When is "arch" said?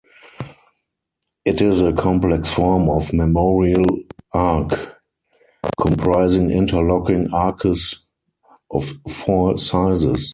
4.33-4.71